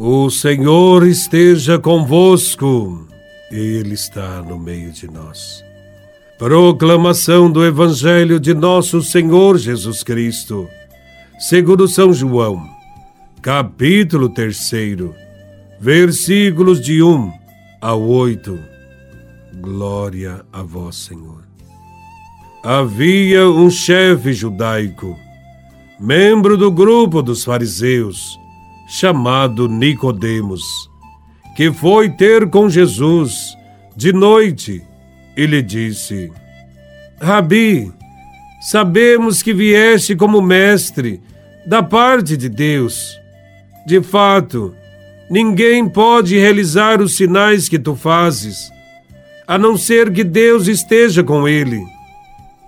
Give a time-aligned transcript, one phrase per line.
[0.00, 3.04] O Senhor esteja convosco,
[3.50, 5.64] Ele está no meio de nós.
[6.38, 10.68] Proclamação do Evangelho de Nosso Senhor Jesus Cristo,
[11.40, 12.64] segundo São João,
[13.42, 14.70] capítulo 3,
[15.80, 17.32] versículos de 1
[17.80, 18.56] a 8.
[19.60, 21.42] Glória a Vós, Senhor.
[22.62, 25.18] Havia um chefe judaico,
[25.98, 28.38] membro do grupo dos fariseus,
[28.88, 30.90] chamado Nicodemos,
[31.54, 33.54] que foi ter com Jesus
[33.94, 34.82] de noite
[35.36, 36.32] e lhe disse:
[37.20, 37.92] Rabi,
[38.62, 41.20] sabemos que vieste como mestre
[41.66, 43.14] da parte de Deus.
[43.86, 44.74] De fato,
[45.30, 48.70] ninguém pode realizar os sinais que tu fazes,
[49.46, 51.82] a não ser que Deus esteja com ele.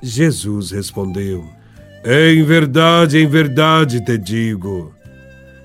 [0.03, 1.45] Jesus respondeu:
[2.05, 5.00] Em verdade, em verdade te digo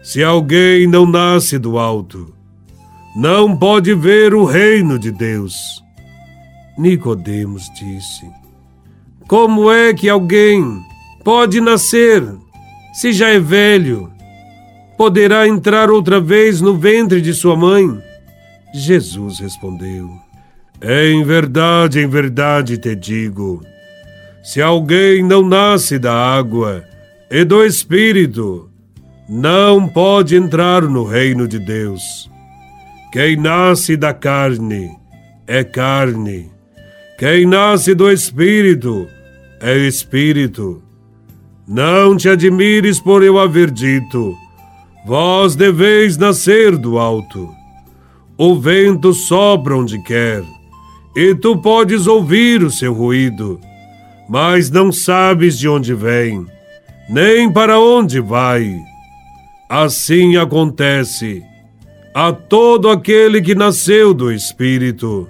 [0.05, 2.31] se alguém não nasce do alto,
[3.15, 5.83] não pode ver o reino de Deus.
[6.77, 8.23] Nicodemos disse:
[9.27, 10.63] Como é que alguém
[11.23, 12.23] pode nascer
[12.93, 14.11] se já é velho?
[14.95, 17.99] Poderá entrar outra vez no ventre de sua mãe?
[18.75, 20.07] Jesus respondeu:
[20.83, 23.63] Em verdade, em verdade te digo:
[24.43, 26.83] se alguém não nasce da água
[27.31, 28.69] e do espírito,
[29.27, 32.29] não pode entrar no reino de Deus.
[33.11, 34.91] Quem nasce da carne
[35.47, 36.51] é carne,
[37.17, 39.07] quem nasce do espírito
[39.59, 40.83] é espírito.
[41.67, 44.35] Não te admires por eu haver dito:
[45.05, 47.49] vós deveis nascer do alto.
[48.37, 50.43] O vento sopra onde quer,
[51.15, 53.61] e tu podes ouvir o seu ruído,
[54.27, 56.45] mas não sabes de onde vem,
[57.09, 58.77] nem para onde vai.
[59.69, 61.43] Assim acontece
[62.13, 65.27] a todo aquele que nasceu do Espírito.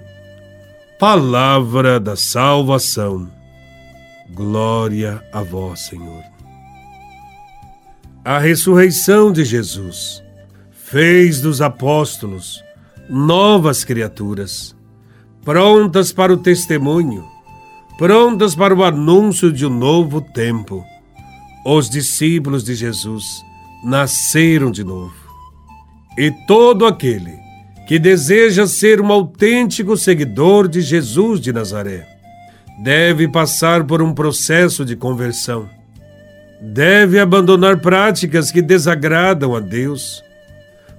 [1.00, 3.30] Palavra da salvação.
[4.34, 6.22] Glória a vós, Senhor.
[8.22, 10.22] A ressurreição de Jesus
[10.70, 12.62] fez dos apóstolos
[13.08, 14.76] novas criaturas,
[15.44, 17.24] prontas para o testemunho,
[17.96, 20.84] prontas para o anúncio de um novo tempo.
[21.64, 23.24] Os discípulos de Jesus
[23.84, 25.14] nasceram de novo.
[26.16, 27.38] E todo aquele
[27.86, 32.06] que deseja ser um autêntico seguidor de Jesus de Nazaré
[32.82, 35.68] deve passar por um processo de conversão.
[36.60, 40.22] Deve abandonar práticas que desagradam a Deus,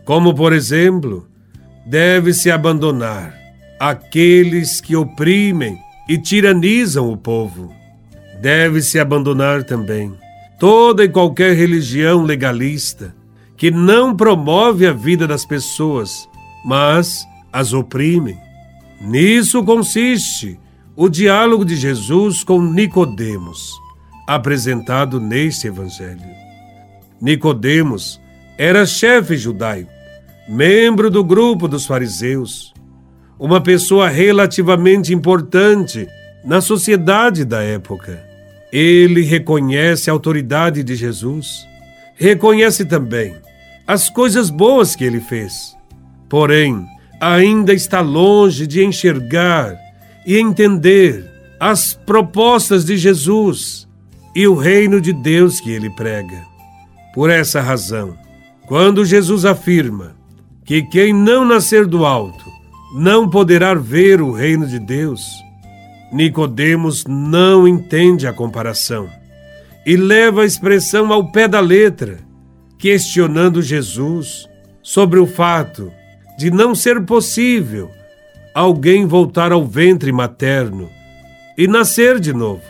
[0.06, 1.28] como, por exemplo,
[1.86, 3.36] deve-se abandonar
[3.80, 5.78] aqueles que oprimem
[6.08, 7.74] e tiranizam o povo.
[8.40, 10.14] Deve-se abandonar também
[10.59, 13.16] toda e qualquer religião legalista
[13.56, 16.28] que não promove a vida das pessoas,
[16.63, 18.38] mas as oprime.
[19.01, 20.59] Nisso consiste
[20.95, 23.73] o diálogo de Jesus com Nicodemos,
[24.28, 26.22] apresentado neste evangelho.
[27.22, 28.22] Nicodemos
[28.57, 29.91] era chefe judaico,
[30.47, 32.74] membro do grupo dos fariseus,
[33.39, 36.07] uma pessoa relativamente importante
[36.44, 38.27] na sociedade da época.
[38.72, 41.66] Ele reconhece a autoridade de Jesus,
[42.16, 43.36] reconhece também
[43.88, 45.76] as coisas boas que ele fez.
[46.28, 46.86] Porém,
[47.22, 49.76] ainda está longe de enxergar
[50.26, 51.26] e entender
[51.60, 53.88] as propostas de Jesus
[54.36, 56.46] e o reino de Deus que ele prega.
[57.14, 58.16] Por essa razão,
[58.68, 60.16] quando Jesus afirma
[60.66, 62.46] que quem não nascer do alto
[62.94, 65.26] não poderá ver o reino de Deus,
[66.12, 69.09] Nicodemos não entende a comparação
[69.85, 72.19] e leva a expressão ao pé da letra,
[72.78, 74.47] questionando Jesus
[74.81, 75.91] sobre o fato
[76.38, 77.90] de não ser possível
[78.53, 80.90] alguém voltar ao ventre materno
[81.57, 82.63] e nascer de novo.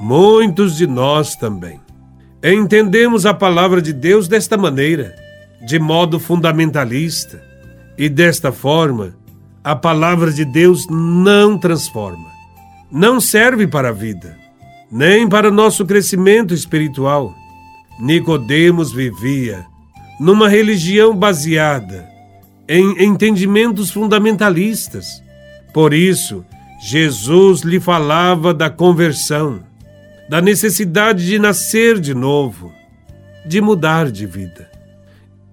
[0.00, 1.80] Muitos de nós também
[2.44, 5.14] entendemos a palavra de Deus desta maneira,
[5.64, 7.42] de modo fundamentalista,
[7.96, 9.14] e desta forma,
[9.62, 12.31] a palavra de Deus não transforma
[12.92, 14.36] não serve para a vida,
[14.90, 17.34] nem para o nosso crescimento espiritual.
[17.98, 19.64] Nicodemos vivia
[20.20, 22.06] numa religião baseada
[22.68, 25.22] em entendimentos fundamentalistas.
[25.72, 26.44] Por isso,
[26.82, 29.62] Jesus lhe falava da conversão,
[30.28, 32.70] da necessidade de nascer de novo,
[33.46, 34.70] de mudar de vida.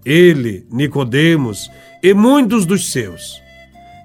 [0.03, 1.71] Ele, Nicodemos
[2.03, 3.41] e muitos dos seus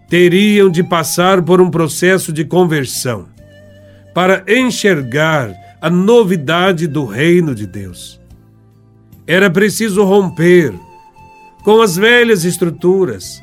[0.08, 3.26] teriam de passar por um processo de conversão
[4.14, 8.20] para enxergar a novidade do reino de Deus.
[9.26, 10.72] Era preciso romper
[11.64, 13.42] com as velhas estruturas,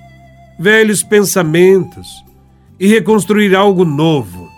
[0.60, 2.08] velhos pensamentos
[2.80, 4.50] e reconstruir algo novo.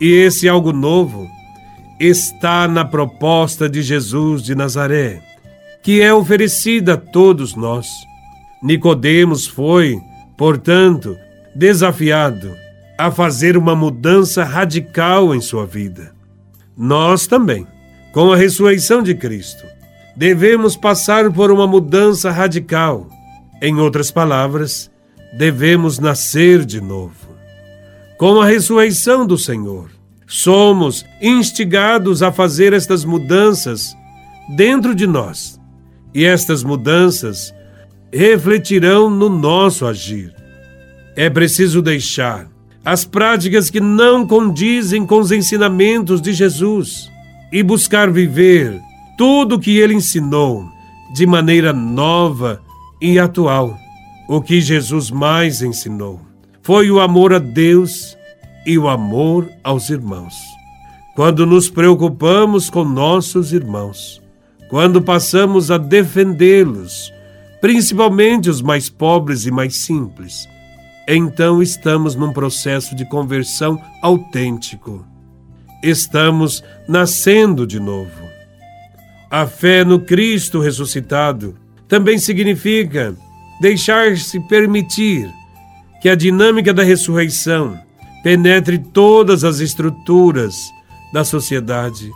[0.00, 1.28] E esse algo novo
[2.00, 5.20] está na proposta de Jesus de Nazaré,
[5.82, 7.88] que é oferecida a todos nós.
[8.62, 10.00] Nicodemos foi,
[10.38, 11.18] portanto,
[11.54, 12.56] desafiado
[12.96, 16.12] a fazer uma mudança radical em sua vida.
[16.76, 17.66] Nós também,
[18.12, 19.66] com a ressurreição de Cristo,
[20.16, 23.08] devemos passar por uma mudança radical.
[23.60, 24.88] Em outras palavras,
[25.36, 27.28] devemos nascer de novo.
[28.16, 29.90] Com a ressurreição do Senhor,
[30.24, 33.96] somos instigados a fazer estas mudanças
[34.56, 35.58] dentro de nós.
[36.14, 37.52] E estas mudanças
[38.12, 40.34] refletirão no nosso agir.
[41.16, 42.48] É preciso deixar
[42.84, 47.10] as práticas que não condizem com os ensinamentos de Jesus
[47.52, 48.80] e buscar viver
[49.16, 50.64] tudo o que ele ensinou
[51.12, 52.62] de maneira nova
[53.00, 53.76] e atual.
[54.28, 56.20] O que Jesus mais ensinou
[56.62, 58.16] foi o amor a Deus
[58.66, 60.34] e o amor aos irmãos.
[61.16, 64.22] Quando nos preocupamos com nossos irmãos,
[64.68, 67.12] quando passamos a defendê-los,
[67.60, 70.48] principalmente os mais pobres e mais simples,
[71.06, 75.04] então estamos num processo de conversão autêntico.
[75.82, 78.28] Estamos nascendo de novo.
[79.30, 81.56] A fé no Cristo ressuscitado
[81.86, 83.14] também significa
[83.60, 85.30] deixar-se permitir
[86.00, 87.78] que a dinâmica da ressurreição
[88.22, 90.54] penetre todas as estruturas
[91.12, 92.10] da sociedade,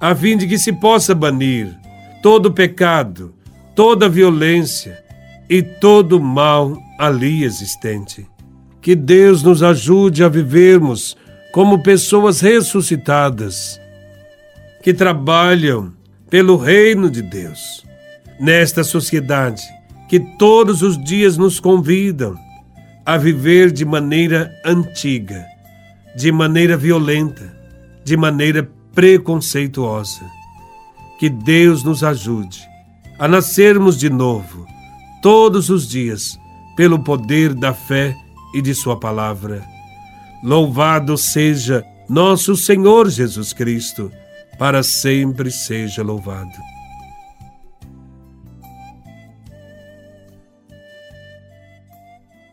[0.00, 1.76] a fim de que se possa banir
[2.22, 3.34] todo pecado,
[3.74, 5.02] toda violência
[5.48, 8.26] e todo mal ali existente.
[8.80, 11.16] Que Deus nos ajude a vivermos
[11.52, 13.80] como pessoas ressuscitadas,
[14.82, 15.92] que trabalham
[16.28, 17.84] pelo reino de Deus,
[18.40, 19.62] nesta sociedade
[20.08, 22.34] que todos os dias nos convidam
[23.04, 25.44] a viver de maneira antiga,
[26.16, 27.54] de maneira violenta,
[28.04, 30.20] de maneira preconceituosa.
[31.18, 32.71] Que Deus nos ajude
[33.22, 34.66] a nascermos de novo,
[35.22, 36.36] todos os dias,
[36.74, 38.16] pelo poder da fé
[38.52, 39.64] e de Sua palavra.
[40.42, 44.10] Louvado seja nosso Senhor Jesus Cristo,
[44.58, 46.71] para sempre seja louvado.